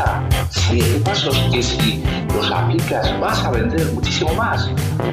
[0.00, 0.28] venta.
[0.50, 2.02] Siete pasos que si
[2.34, 4.68] los aplicas vas a vender muchísimo más.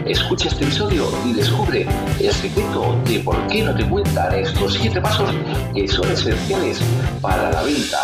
[0.05, 1.87] Escucha este episodio y descubre
[2.19, 5.29] el secreto de por qué no te cuentan estos siete pasos
[5.73, 6.79] que son esenciales
[7.21, 7.99] para la venta.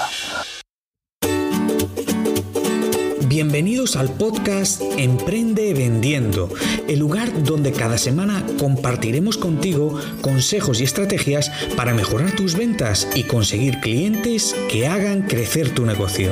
[3.27, 6.49] Bienvenidos al podcast Emprende Vendiendo,
[6.87, 13.23] el lugar donde cada semana compartiremos contigo consejos y estrategias para mejorar tus ventas y
[13.23, 16.31] conseguir clientes que hagan crecer tu negocio.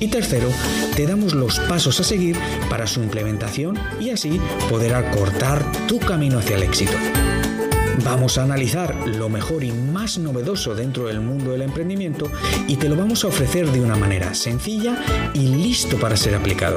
[0.00, 0.48] Y tercero,
[0.94, 2.36] te damos los pasos a seguir
[2.70, 6.92] para su implementación y así poder acortar tu camino hacia el éxito.
[8.04, 12.30] Vamos a analizar lo mejor y más novedoso dentro del mundo del emprendimiento
[12.68, 16.76] y te lo vamos a ofrecer de una manera sencilla y listo para ser aplicado.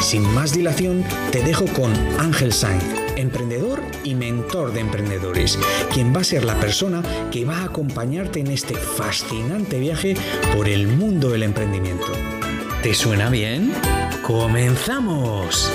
[0.00, 2.84] Sin más dilación, te dejo con Ángel Sainz,
[3.16, 5.58] emprendedor y mentor de emprendedores,
[5.92, 10.16] quien va a ser la persona que va a acompañarte en este fascinante viaje
[10.54, 12.12] por el mundo del emprendimiento.
[12.82, 13.72] ¿Te suena bien?
[14.22, 15.70] ¡Comenzamos!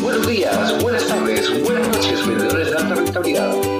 [0.00, 3.75] Buenos días, buenas tardes, buenas noches, vendedores de alta rentabilidad.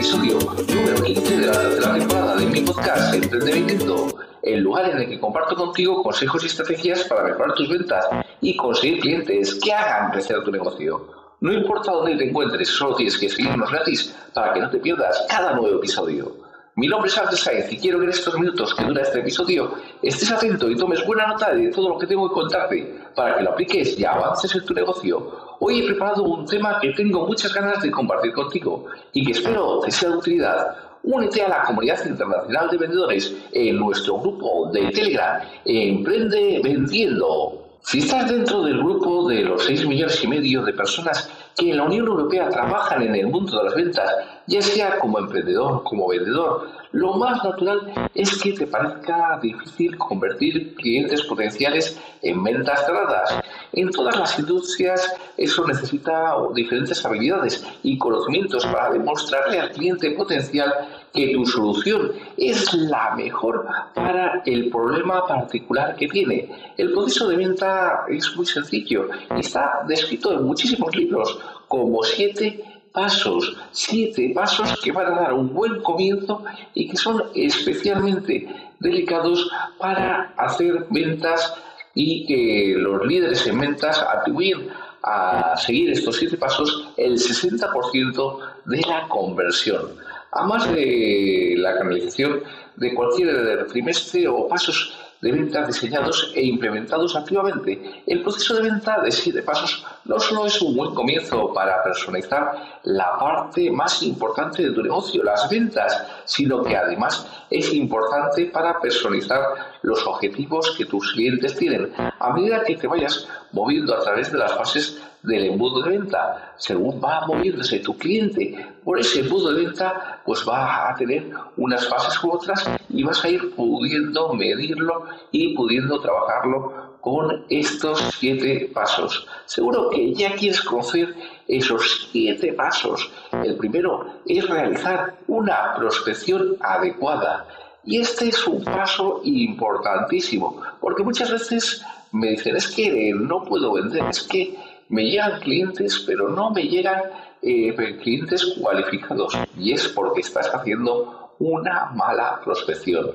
[0.00, 4.08] Episodio número 15 de la tercera temporada de mi podcast Emprendimiento,
[4.42, 8.06] el lugar en el que comparto contigo consejos y estrategias para mejorar tus ventas
[8.40, 11.06] y conseguir clientes que hagan crecer tu negocio.
[11.40, 15.22] No importa dónde te encuentres, solo tienes que seguirnos gratis para que no te pierdas
[15.28, 16.34] cada nuevo episodio.
[16.76, 19.74] Mi nombre es Ángel Sainz y quiero que en estos minutos que dura este episodio
[20.00, 23.42] estés atento y tomes buena nota de todo lo que tengo que contarte para que
[23.42, 27.52] lo apliques y avances en tu negocio Hoy he preparado un tema que tengo muchas
[27.52, 30.74] ganas de compartir contigo y que espero te sea de utilidad.
[31.02, 37.76] Únete a la comunidad internacional de vendedores en nuestro grupo de Telegram Emprende Vendiendo.
[37.82, 41.76] Si estás dentro del grupo de los 6 millones y medio de personas que en
[41.76, 44.10] la Unión Europea trabajan en el mundo de las ventas,
[44.46, 50.74] ya sea como emprendedor, como vendedor, lo más natural es que te parezca difícil convertir
[50.74, 53.40] clientes potenciales en ventas cerradas.
[53.72, 60.72] En todas las industrias eso necesita diferentes habilidades y conocimientos para demostrarle al cliente potencial
[61.12, 66.48] que tu solución es la mejor para el problema particular que tiene.
[66.76, 72.64] El proceso de venta es muy sencillo y está descrito en muchísimos libros como siete
[72.92, 78.46] pasos, siete pasos que van a dar un buen comienzo y que son especialmente
[78.80, 81.54] delicados para hacer ventas
[81.94, 84.68] y que los líderes en ventas atribuyen
[85.02, 89.96] a seguir estos siete pasos el 60% de la conversión.
[90.32, 92.42] Además de la canalización
[92.76, 98.02] de cualquier trimestre o pasos de venta diseñados e implementados activamente.
[98.06, 102.80] El proceso de venta de siete pasos no solo es un buen comienzo para personalizar
[102.84, 108.80] la parte más importante de tu negocio, las ventas, sino que además es importante para
[108.80, 109.40] personalizar
[109.82, 111.92] los objetivos que tus clientes tienen.
[112.18, 116.54] A medida que te vayas moviendo a través de las fases del embudo de venta,
[116.56, 121.86] según va moviéndose tu cliente por ese embudo de venta, pues va a tener unas
[121.88, 128.70] fases u otras y vas a ir pudiendo medirlo y pudiendo trabajarlo con estos siete
[128.74, 129.26] pasos.
[129.46, 131.14] Seguro que ya quieres conocer
[131.48, 133.10] esos siete pasos.
[133.32, 137.46] El primero es realizar una prospección adecuada.
[137.84, 141.82] Y este es un paso importantísimo, porque muchas veces
[142.12, 144.54] me dicen, es que no puedo vender, es que
[144.90, 147.00] me llegan clientes, pero no me llegan
[147.40, 149.34] eh, clientes cualificados.
[149.56, 153.10] Y es porque estás haciendo una mala prospección.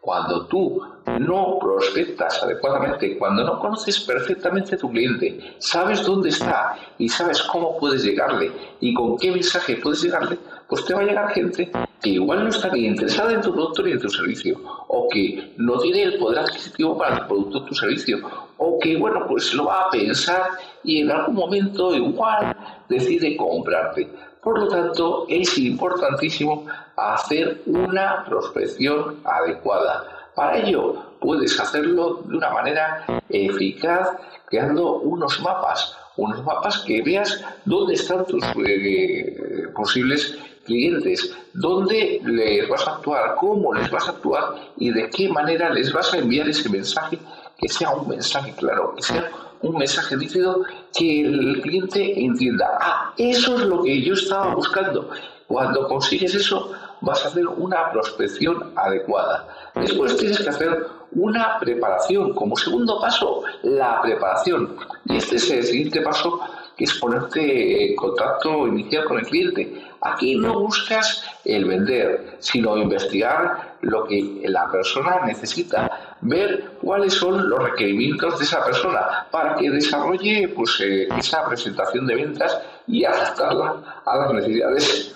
[0.00, 0.80] Cuando tú
[1.18, 7.42] no prospectas adecuadamente, cuando no conoces perfectamente a tu cliente, sabes dónde está y sabes
[7.42, 8.50] cómo puedes llegarle
[8.80, 10.38] y con qué mensaje puedes llegarle,
[10.68, 13.82] pues te va a llegar gente que igual no está ni interesada en tu producto
[13.82, 17.64] ni en tu servicio, o que no tiene el poder adquisitivo para tu producto o
[17.64, 18.18] tu servicio,
[18.56, 20.42] o que, bueno, pues lo va a pensar
[20.82, 22.56] y en algún momento igual
[22.88, 24.08] decide comprarte.
[24.42, 26.66] Por lo tanto, es importantísimo
[26.96, 30.04] hacer una prospección adecuada.
[30.34, 34.08] Para ello, puedes hacerlo de una manera eficaz
[34.46, 42.68] creando unos mapas, unos mapas que veas dónde están tus eh, posibles clientes, dónde les
[42.68, 46.18] vas a actuar, cómo les vas a actuar y de qué manera les vas a
[46.18, 47.18] enviar ese mensaje,
[47.58, 49.30] que sea un mensaje claro, que sea
[49.62, 50.64] un mensaje nítido
[50.96, 55.10] que el cliente entienda, ah, eso es lo que yo estaba buscando.
[55.46, 59.48] Cuando consigues eso, vas a hacer una prospección adecuada.
[59.74, 62.34] Después tienes que hacer una preparación.
[62.34, 64.76] Como segundo paso, la preparación.
[65.06, 66.40] Y este es el siguiente paso
[66.76, 69.84] que es ponerte en contacto inicial con el cliente.
[70.00, 77.48] Aquí no buscas el vender, sino investigar lo que la persona necesita, ver cuáles son
[77.48, 83.04] los requerimientos de esa persona para que desarrolle pues, eh, esa presentación de ventas y
[83.04, 85.14] adaptarla a las necesidades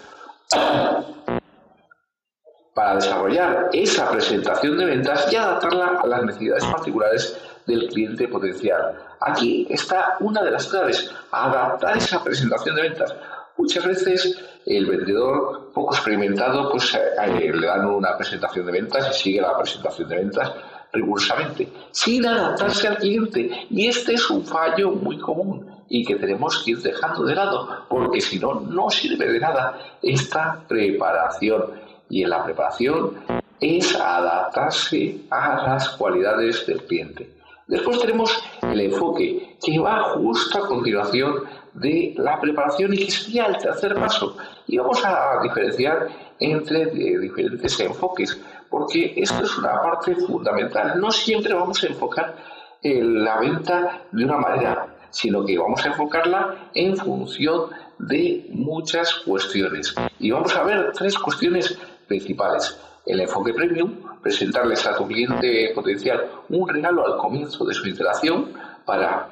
[2.74, 8.94] para desarrollar esa presentación de ventas y adaptarla a las necesidades particulares del cliente potencial.
[9.20, 13.14] Aquí está una de las claves, adaptar esa presentación de ventas.
[13.56, 19.08] Muchas veces el vendedor poco experimentado pues eh, eh, le dan una presentación de ventas
[19.10, 20.52] y sigue la presentación de ventas
[20.92, 23.66] rigurosamente, sin adaptarse al cliente.
[23.70, 27.86] Y este es un fallo muy común y que tenemos que ir dejando de lado,
[27.88, 31.72] porque si no, no sirve de nada esta preparación
[32.08, 33.14] y en la preparación
[33.60, 37.34] es adaptarse a las cualidades del cliente.
[37.66, 44.36] Después tenemos el enfoque, que va justo a continuación de la preparación el tercer paso.
[44.66, 48.40] Y vamos a diferenciar entre diferentes enfoques,
[48.70, 51.00] porque esto es una parte fundamental.
[51.00, 52.34] No siempre vamos a enfocar
[52.82, 59.94] la venta de una manera, sino que vamos a enfocarla en función de muchas cuestiones.
[60.18, 62.78] Y vamos a ver tres cuestiones principales.
[63.06, 68.52] El enfoque premium, presentarles a tu cliente potencial un regalo al comienzo de su interacción
[68.84, 69.28] para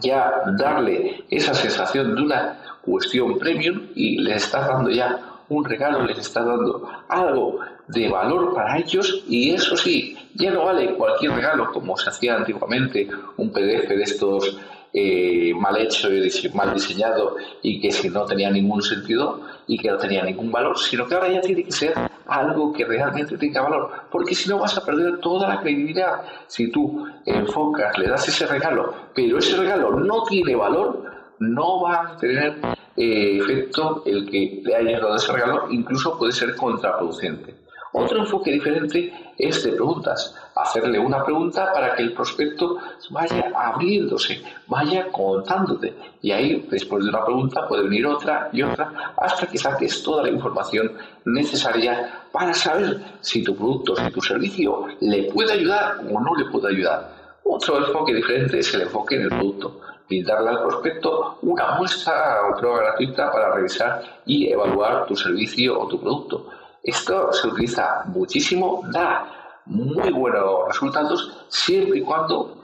[0.00, 5.18] ya darle esa sensación de una cuestión premium y les estás dando ya
[5.48, 10.64] un regalo, les estás dando algo de valor para ellos y eso sí, ya no
[10.64, 14.58] vale cualquier regalo como se hacía antiguamente, un PDF de estos
[14.94, 19.90] eh, mal hecho y mal diseñado y que si no tenía ningún sentido y que
[19.90, 21.94] no tenía ningún valor, sino que ahora ya tiene que ser
[22.26, 26.22] algo que realmente tenga valor, porque si no vas a perder toda la credibilidad.
[26.46, 31.04] Si tú enfocas, le das ese regalo, pero ese regalo no tiene valor,
[31.38, 32.58] no va a tener
[32.96, 37.62] eh, efecto el que le hayas dado ese regalo, incluso puede ser contraproducente.
[37.94, 40.34] Otro enfoque diferente es de preguntas.
[40.54, 42.78] Hacerle una pregunta para que el prospecto
[43.10, 45.94] vaya abriéndose, vaya contándote.
[46.20, 50.24] Y ahí, después de una pregunta, puede venir otra y otra, hasta que saques toda
[50.24, 50.92] la información
[51.24, 56.44] necesaria para saber si tu producto, si tu servicio le puede ayudar o no le
[56.46, 57.22] puede ayudar.
[57.44, 62.40] Otro enfoque diferente es el enfoque en el producto y darle al prospecto una muestra
[62.48, 66.48] o prueba gratuita para revisar y evaluar tu servicio o tu producto.
[66.82, 72.62] Esto se utiliza muchísimo, da muy buenos resultados siempre y cuando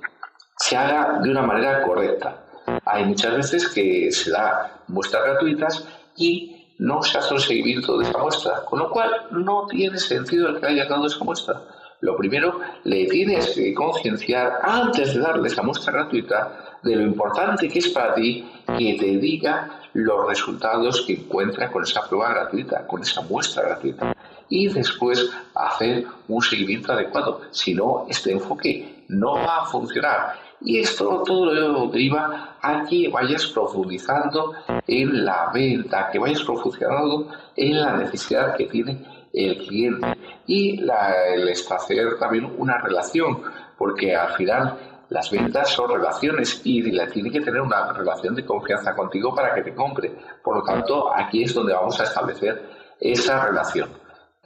[0.57, 2.45] se haga de una manera correcta.
[2.85, 5.87] Hay muchas veces que se da muestras gratuitas
[6.17, 10.49] y no se hace un seguimiento de esa muestra, con lo cual no tiene sentido
[10.49, 11.61] el que haya dado esa muestra.
[12.01, 17.69] Lo primero, le tienes que concienciar antes de darle esa muestra gratuita de lo importante
[17.69, 18.49] que es para ti
[18.79, 24.15] que te diga los resultados que encuentra con esa prueba gratuita, con esa muestra gratuita.
[24.49, 27.43] Y después hacer un seguimiento adecuado.
[27.51, 30.35] Si no, este enfoque no va a funcionar.
[30.61, 34.55] Y esto todo lo deriva a que vayas profundizando
[34.87, 40.07] en la venta, que vayas profundizando en la necesidad que tiene el cliente
[40.47, 43.43] y el establecer también una relación,
[43.77, 44.79] porque al final
[45.11, 49.55] las ventas son relaciones y la tiene que tener una relación de confianza contigo para
[49.55, 50.13] que te compre.
[50.43, 52.69] Por lo tanto, aquí es donde vamos a establecer
[53.01, 53.89] esa relación.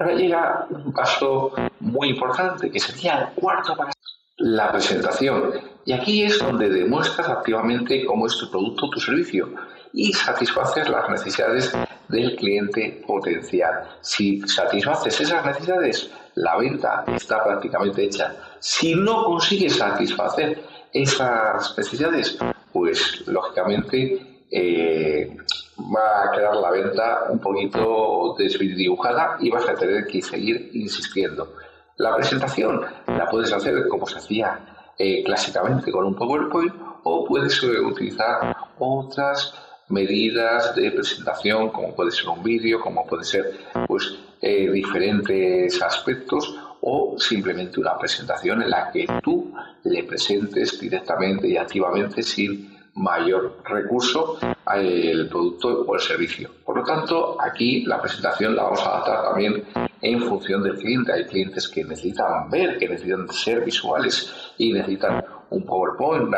[0.03, 3.93] Ahora llega un paso muy importante, que sería el cuarto paso,
[4.39, 5.53] la presentación.
[5.85, 9.49] Y aquí es donde demuestras activamente cómo es tu producto o tu servicio
[9.93, 11.73] y satisfaces las necesidades
[12.09, 13.91] del cliente potencial.
[14.01, 18.35] Si satisfaces esas necesidades, la venta está prácticamente hecha.
[18.59, 22.39] Si no consigues satisfacer esas necesidades,
[22.73, 25.37] pues lógicamente eh,
[25.95, 31.55] va a quedar la venta un poquito desdibujada y vas a tener que seguir insistiendo.
[31.97, 36.75] La presentación la puedes hacer como se hacía eh, clásicamente con un PowerPoint
[37.05, 39.55] o puedes eh, utilizar otras
[39.89, 46.57] medidas de presentación como puede ser un vídeo, como puede ser pues eh, diferentes aspectos
[46.81, 49.53] o simplemente una presentación en la que tú
[49.85, 56.51] le presentes directamente y activamente sin mayor recurso al producto o el servicio.
[56.65, 59.65] Por lo tanto, aquí la presentación la vamos a adaptar también
[60.01, 61.13] en función del cliente.
[61.13, 66.35] Hay clientes que necesitan ver, que necesitan ser visuales y necesitan un PowerPoint,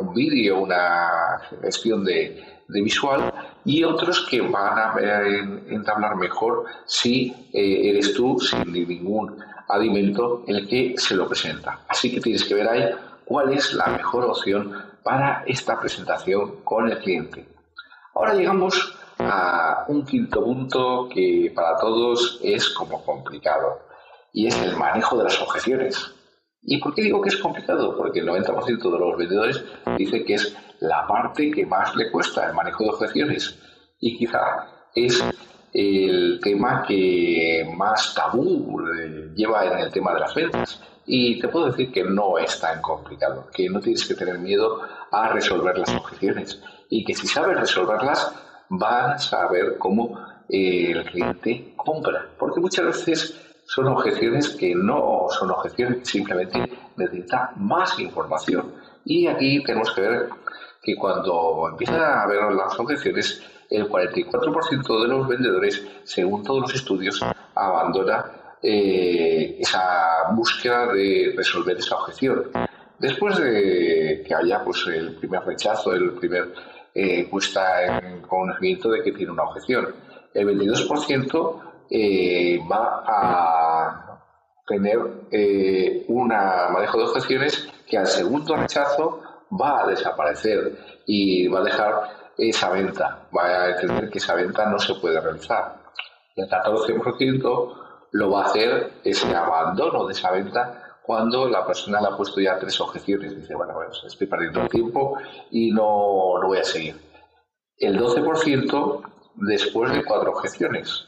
[0.00, 3.32] un vídeo, una gestión de, visual
[3.64, 4.94] y otros que van a
[5.68, 11.80] entablar mejor si eh, eres tú sin ningún alimento el que se lo presenta.
[11.88, 12.90] Así que tienes que ver ahí
[13.24, 17.46] cuál es la mejor opción para esta presentación con el cliente.
[18.14, 23.80] Ahora llegamos a un quinto punto que para todos es como complicado
[24.32, 26.14] y es el manejo de las objeciones.
[26.62, 27.96] ¿Y por qué digo que es complicado?
[27.96, 29.64] Porque el 90% de los vendedores
[29.96, 33.58] dice que es la parte que más le cuesta el manejo de objeciones
[34.00, 35.24] y quizá es
[35.72, 40.80] el tema que más tabú eh, lleva en el tema de las ventas.
[41.10, 44.82] Y te puedo decir que no es tan complicado, que no tienes que tener miedo
[45.10, 48.30] a resolver las objeciones y que si sabes resolverlas
[48.68, 52.26] vas a ver cómo eh, el cliente compra.
[52.38, 58.74] Porque muchas veces son objeciones que no son objeciones, simplemente necesita más información.
[59.06, 60.28] Y aquí tenemos que ver
[60.82, 66.74] que cuando empiezan a ver las objeciones, el 44% de los vendedores, según todos los
[66.74, 67.22] estudios,
[67.54, 72.50] abandona eh, esa búsqueda de resolver esa objeción.
[72.98, 76.52] Después de que haya pues, el primer rechazo, el primer
[76.94, 79.94] eh, puesta en conocimiento de que tiene una objeción,
[80.34, 84.20] el 22% eh, va a
[84.66, 84.98] tener
[85.30, 89.22] eh, un manejo de objeciones que al segundo rechazo
[89.60, 91.94] va a desaparecer y va a dejar
[92.36, 95.76] esa venta, va a entender que esa venta no se puede realizar.
[96.36, 102.08] El 14% lo va a hacer ese abandono de esa venta cuando la persona le
[102.08, 103.36] ha puesto ya tres objeciones.
[103.36, 105.18] Dice, bueno, bueno estoy perdiendo el tiempo
[105.50, 106.96] y no, no voy a seguir.
[107.76, 109.02] El 12%
[109.36, 111.06] después de cuatro objeciones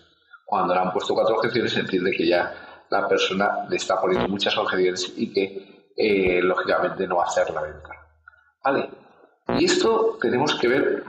[0.50, 4.58] cuando le han puesto cuatro objeciones entiende que ya la persona le está poniendo muchas
[4.58, 7.90] objeciones y que eh, lógicamente no va a hacer la venta.
[8.64, 8.90] ¿Vale?
[9.58, 11.04] Y esto tenemos que ver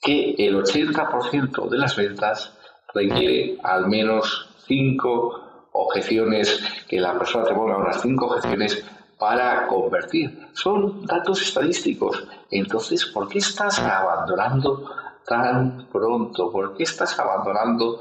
[0.00, 2.56] que el 80% de las ventas
[2.94, 8.84] requiere al menos cinco objeciones, que la persona te ponga unas cinco objeciones
[9.18, 10.48] para convertir.
[10.52, 12.28] Son datos estadísticos.
[12.50, 14.88] Entonces, ¿por qué estás abandonando
[15.26, 16.52] tan pronto?
[16.52, 17.98] ¿Por qué estás abandonando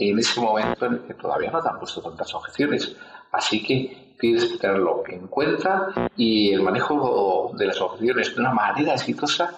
[0.00, 2.96] en ese momento en el que todavía no te han puesto tantas objeciones.
[3.32, 8.52] Así que tienes que tenerlo en cuenta y el manejo de las objeciones de una
[8.52, 9.52] manera exitosa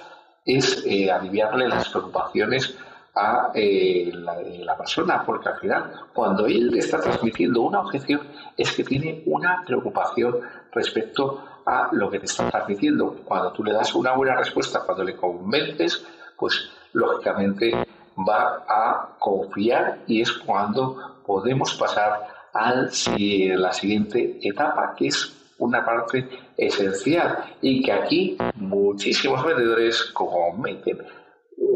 [0.45, 2.77] es eh, aliviarle las preocupaciones
[3.15, 8.23] a eh, la, persona, porque al final, cuando él está transmitiendo una objeción,
[8.57, 10.41] es que tiene una preocupación
[10.73, 13.17] respecto a lo que te está transmitiendo.
[13.25, 16.05] Cuando tú le das una buena respuesta, cuando le convences,
[16.37, 25.09] pues lógicamente va a confiar y es cuando podemos pasar a la siguiente etapa, que
[25.09, 30.99] es una parte esencial y que aquí muchísimos vendedores cometen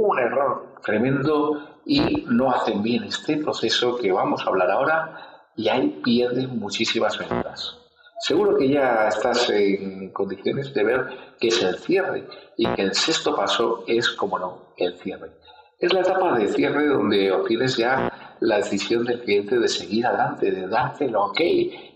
[0.07, 5.69] un error tremendo y no hacen bien este proceso que vamos a hablar ahora y
[5.69, 7.79] ahí pierden muchísimas ventas.
[8.19, 11.07] Seguro que ya estás en condiciones de ver
[11.39, 15.31] qué es el cierre y que el sexto paso es, como no, el cierre.
[15.79, 20.51] Es la etapa de cierre donde obtienes ya la decisión del cliente de seguir adelante,
[20.51, 21.41] de darte el ok.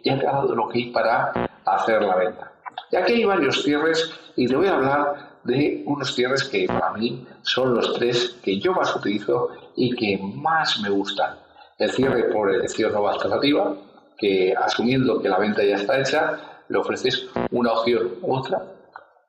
[0.05, 1.33] Ya te ha dado el ok para
[1.65, 2.53] hacer la venta.
[2.91, 6.93] Y aquí hay varios cierres y te voy a hablar de unos cierres que para
[6.93, 11.37] mí son los tres que yo más utilizo y que más me gustan.
[11.79, 13.75] El cierre por elección nueva alternativa,
[14.19, 18.63] que asumiendo que la venta ya está hecha, le ofreces una opción otra,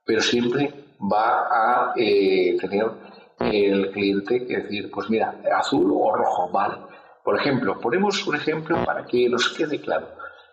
[0.05, 2.91] pero siempre va a eh, tener
[3.39, 6.75] el cliente que decir, pues mira, azul o rojo, vale.
[7.23, 10.09] Por ejemplo, ponemos un ejemplo para que nos quede claro.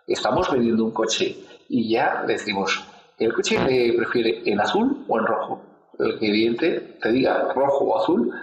[0.07, 1.35] Estamos vendiendo un coche
[1.67, 2.83] y ya decimos,
[3.19, 5.61] ¿el coche le prefiere en azul o en rojo?
[5.99, 8.33] El cliente te diga rojo o azul,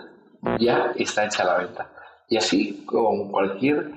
[0.58, 1.90] ya está hecha la venta.
[2.28, 3.90] Y así con cualquier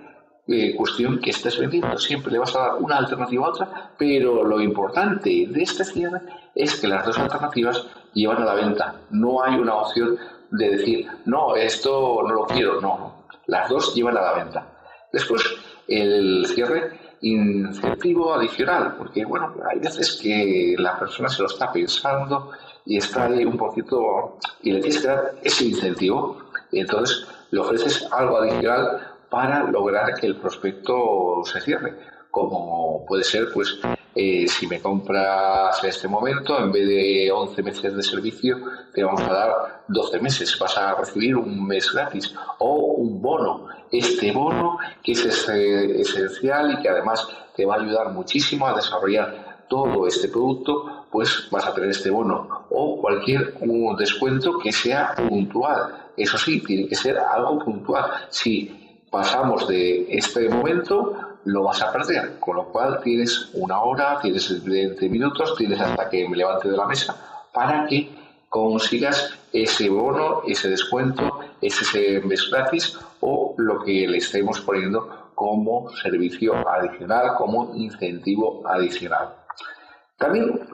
[0.47, 4.43] eh, cuestión que estés vendiendo, siempre le vas a dar una alternativa a otra, pero
[4.43, 6.21] lo importante de este cierre
[6.55, 8.95] es que las dos alternativas llevan a la venta.
[9.11, 10.17] No hay una opción
[10.51, 14.67] de decir, no, esto no lo quiero, no, las dos llevan a la venta.
[15.11, 15.43] Después,
[15.87, 22.51] el cierre incentivo adicional, porque bueno, hay veces que la persona se lo está pensando
[22.85, 26.37] y está ahí un poquito, y le tienes que dar ese incentivo,
[26.71, 31.93] y entonces le ofreces algo adicional para lograr que el prospecto se cierre.
[32.31, 33.79] como puede ser, pues,
[34.13, 38.57] eh, si me compras en este momento, en vez de 11 meses de servicio,
[38.93, 43.67] te vamos a dar 12 meses, vas a recibir un mes gratis o un bono.
[43.91, 49.65] Este bono que es esencial y que además te va a ayudar muchísimo a desarrollar
[49.67, 53.55] todo este producto, pues vas a tener este bono o cualquier
[53.97, 56.11] descuento que sea puntual.
[56.17, 58.05] Eso sí, tiene que ser algo puntual.
[58.29, 61.15] Si pasamos de este momento,
[61.45, 62.39] lo vas a perder.
[62.39, 66.77] Con lo cual tienes una hora, tienes 20 minutos, tienes hasta que me levante de
[66.77, 67.15] la mesa
[67.53, 68.09] para que
[68.49, 76.67] consigas ese bono, ese descuento, mes gratis o lo que le estemos poniendo como servicio
[76.67, 79.35] adicional, como incentivo adicional.
[80.17, 80.67] También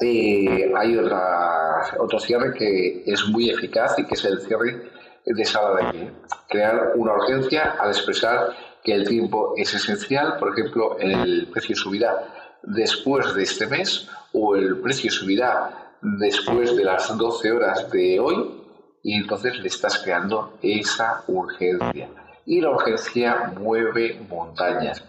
[0.00, 4.90] eh, hay otra, otro cierre que es muy eficaz y que es el cierre
[5.26, 6.12] de sala de pie.
[6.48, 12.58] Crear una urgencia al expresar que el tiempo es esencial, por ejemplo, el precio subirá
[12.62, 18.59] después de este mes o el precio subirá después de las 12 horas de hoy
[19.02, 22.08] y entonces le estás creando esa urgencia.
[22.46, 25.04] Y la urgencia mueve montañas.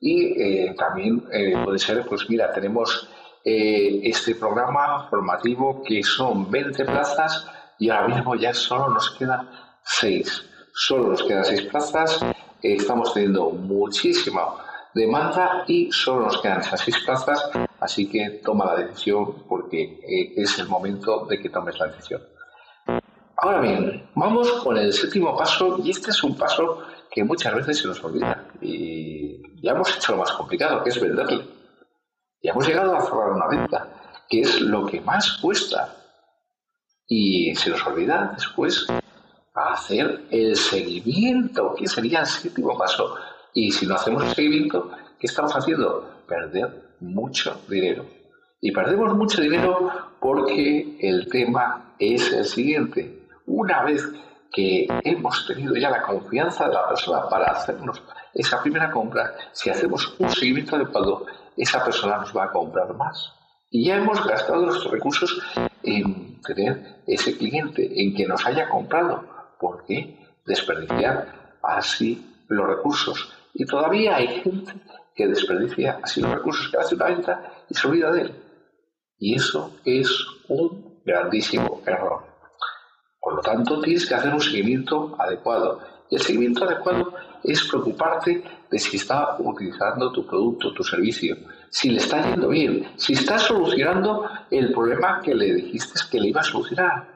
[0.00, 3.08] Y eh, también eh, puede ser, pues mira, tenemos
[3.44, 7.46] eh, este programa formativo que son 20 plazas
[7.78, 9.48] y ahora mismo ya solo nos quedan
[9.84, 10.46] 6.
[10.72, 12.20] Solo nos quedan 6 plazas
[12.62, 14.42] estamos teniendo muchísima
[14.94, 20.34] demanda y solo nos quedan esas seis plazas, así que toma la decisión porque eh,
[20.36, 22.22] es el momento de que tomes la decisión.
[23.42, 27.78] Ahora bien, vamos con el séptimo paso y este es un paso que muchas veces
[27.78, 31.46] se nos olvida y ya hemos hecho lo más complicado, que es venderle.
[32.42, 33.88] Ya hemos llegado a cerrar una venta,
[34.28, 35.96] que es lo que más cuesta.
[37.06, 38.86] Y se nos olvida después
[39.54, 43.14] hacer el seguimiento, que sería el séptimo paso.
[43.54, 46.24] Y si no hacemos el seguimiento, ¿qué estamos haciendo?
[46.28, 48.04] Perder mucho dinero.
[48.60, 53.19] Y perdemos mucho dinero porque el tema es el siguiente.
[53.52, 54.08] Una vez
[54.52, 58.00] que hemos tenido ya la confianza de la persona para hacernos
[58.32, 61.26] esa primera compra, si hacemos un seguimiento adecuado,
[61.56, 63.32] esa persona nos va a comprar más.
[63.68, 65.42] Y ya hemos gastado nuestros recursos
[65.82, 69.24] en tener ese cliente, en que nos haya comprado.
[69.58, 73.32] ¿Por qué desperdiciar así los recursos?
[73.52, 74.74] Y todavía hay gente
[75.16, 78.34] que desperdicia así los recursos, que hace una venta y se olvida de él.
[79.18, 80.08] Y eso es
[80.46, 82.29] un grandísimo error.
[83.30, 85.78] Por lo tanto, tienes que hacer un seguimiento adecuado.
[86.10, 87.14] Y el seguimiento adecuado
[87.44, 91.36] es preocuparte de si está utilizando tu producto, tu servicio,
[91.68, 96.30] si le está yendo bien, si está solucionando el problema que le dijiste que le
[96.30, 97.06] iba a solucionar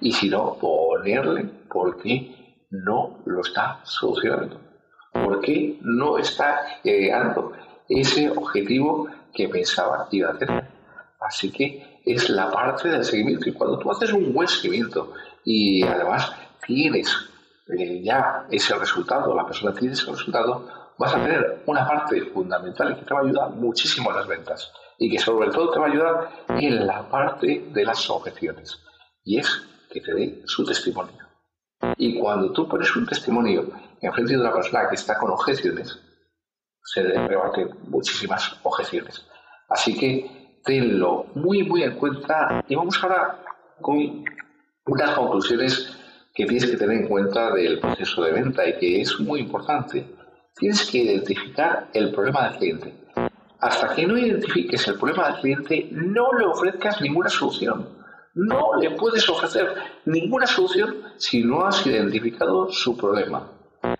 [0.00, 4.60] y si no, ponerle por qué no lo está solucionando,
[5.12, 7.52] por qué no está llegando
[7.88, 10.68] ese objetivo que pensaba que iba a tener.
[11.20, 13.48] Así que es la parte del seguimiento.
[13.48, 15.12] Y cuando tú haces un buen seguimiento
[15.44, 16.32] y además
[16.66, 17.14] tienes
[17.68, 20.66] eh, ya ese resultado, la persona tiene ese resultado,
[20.98, 24.72] vas a tener una parte fundamental que te va a ayudar muchísimo en las ventas
[24.98, 28.78] y que sobre todo te va a ayudar en la parte de las objeciones.
[29.24, 31.24] Y es que te dé su testimonio.
[31.96, 35.98] Y cuando tú pones un testimonio en frente de una persona que está con objeciones,
[36.82, 39.26] se rebaten muchísimas objeciones.
[39.68, 43.42] Así que tenlo muy, muy en cuenta y vamos ahora
[43.80, 44.24] con
[44.86, 45.96] unas conclusiones
[46.34, 50.06] que tienes que tener en cuenta del proceso de venta y que es muy importante.
[50.56, 52.94] Tienes que identificar el problema del cliente.
[53.60, 58.90] Hasta que no identifiques el problema del cliente, no le ofrezcas ninguna solución no le
[58.90, 63.48] puedes ofrecer ninguna solución si no has identificado su problema.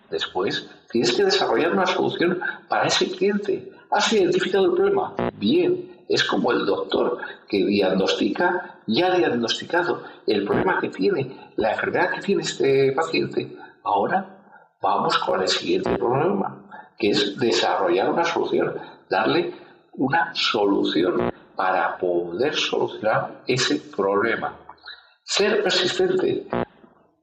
[0.09, 3.71] Después, tienes que desarrollar una solución para ese cliente.
[3.91, 5.15] ¿Has identificado el problema?
[5.37, 7.17] Bien, es como el doctor
[7.47, 13.55] que diagnostica, ya diagnosticado el problema que tiene, la enfermedad que tiene este paciente.
[13.83, 14.35] Ahora
[14.81, 18.75] vamos con el siguiente problema, que es desarrollar una solución,
[19.09, 19.53] darle
[19.93, 24.57] una solución para poder solucionar ese problema.
[25.23, 26.45] Ser persistente.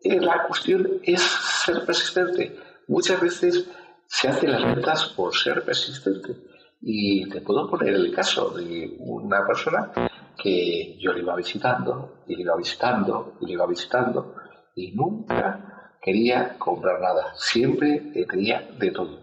[0.02, 2.58] Eh, la cuestión es ser persistente.
[2.88, 3.68] Muchas veces
[4.06, 6.34] se hacen las ventas por ser persistente.
[6.82, 9.92] Y te puedo poner el caso de una persona
[10.36, 14.34] que yo le iba visitando, y le iba visitando, y le iba visitando,
[14.74, 17.32] y nunca quería comprar nada.
[17.36, 19.18] Siempre pedía de todo.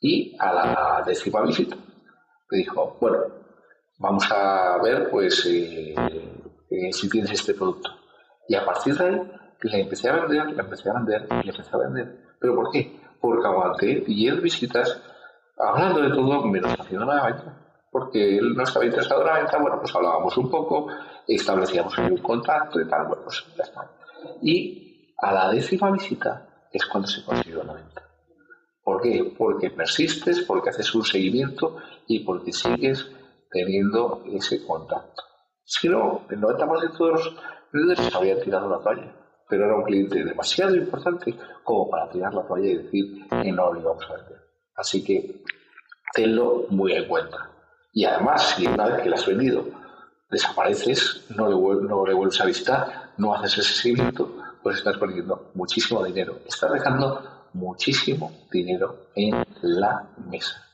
[0.00, 1.76] Y a la décima visita
[2.52, 3.18] me dijo, bueno,
[3.98, 5.94] vamos a ver pues eh,
[6.70, 7.90] eh, si tienes este producto.
[8.46, 9.30] Y a partir de ahí
[9.62, 12.34] le empecé a vender, le empecé a vender, le empecé a vender.
[12.38, 13.00] ¿Pero por qué?
[13.20, 15.00] Porque aguanté 10 visitas
[15.58, 17.58] hablando de todo menos haciendo la venta.
[17.90, 20.88] Porque él no estaba interesado en la venta, bueno, pues hablábamos un poco,
[21.28, 23.90] establecíamos un contacto y tal, bueno, pues ya está.
[24.40, 28.02] Y a la décima visita es cuando se consiguió la venta.
[28.82, 29.34] ¿Por qué?
[29.36, 33.10] Porque persistes, porque haces un seguimiento y porque sigues
[33.50, 35.22] teniendo ese contacto.
[35.64, 37.36] Si no, el 90% de los
[37.72, 39.14] vendedores habían tirado la toalla,
[39.48, 43.72] pero era un cliente demasiado importante como para tirar la toalla y decir que no
[43.72, 44.41] lo íbamos a vender.
[44.76, 45.42] Así que
[46.12, 47.50] tenlo muy en cuenta.
[47.92, 49.64] Y además, si una vez que lo has vendido
[50.30, 55.50] desapareces, no le, no le vuelves a visitar, no haces ese seguimiento, pues estás perdiendo
[55.54, 56.40] muchísimo dinero.
[56.46, 60.64] Estás dejando muchísimo dinero en la mesa.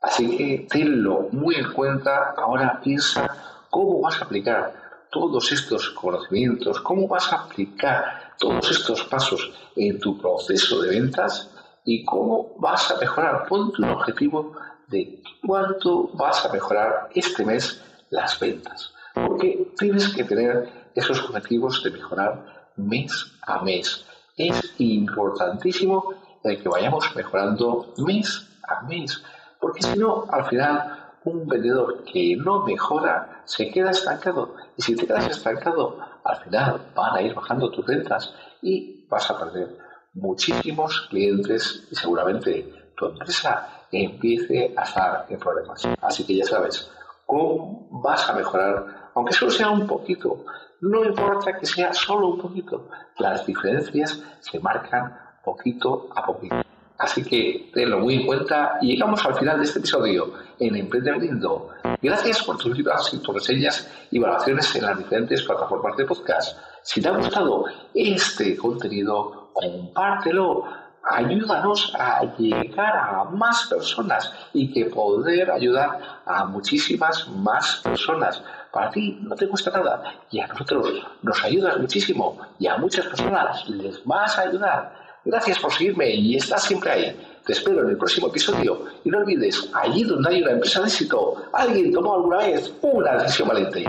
[0.00, 2.34] Así que tenlo muy en cuenta.
[2.36, 9.04] Ahora piensa cómo vas a aplicar todos estos conocimientos, cómo vas a aplicar todos estos
[9.04, 11.51] pasos en tu proceso de ventas
[11.84, 13.46] y cómo vas a mejorar.
[13.48, 14.52] Ponte un objetivo
[14.88, 18.92] de cuánto vas a mejorar este mes las ventas.
[19.14, 24.04] Porque tienes que tener esos objetivos de mejorar mes a mes.
[24.36, 29.22] Es importantísimo que vayamos mejorando mes a mes.
[29.60, 34.54] Porque si no, al final, un vendedor que no mejora se queda estancado.
[34.76, 39.30] Y si te quedas estancado, al final van a ir bajando tus ventas y vas
[39.30, 45.86] a perder muchísimos clientes y seguramente tu empresa empiece a estar en problemas.
[46.00, 46.90] Así que ya sabes,
[47.26, 49.10] ¿cómo vas a mejorar?
[49.14, 50.44] Aunque solo sea un poquito,
[50.80, 56.56] no importa que sea solo un poquito, las diferencias se marcan poquito a poquito.
[56.98, 61.70] Así que tenlo muy en cuenta y llegamos al final de este episodio en Emprendimiento.
[62.00, 66.56] Gracias por tus vidas y tus reseñas y valoraciones en las diferentes plataformas de podcast.
[66.82, 70.64] Si te ha gustado este contenido, compártelo.
[71.04, 78.40] Ayúdanos a llegar a más personas y que poder ayudar a muchísimas más personas.
[78.70, 83.06] Para ti no te cuesta nada y a nosotros nos ayudas muchísimo y a muchas
[83.06, 84.94] personas les vas a ayudar.
[85.24, 87.16] Gracias por seguirme y estás siempre ahí.
[87.44, 90.86] Te espero en el próximo episodio y no olvides, allí donde hay una empresa de
[90.86, 93.84] éxito, alguien tomó alguna vez una decisión valiente.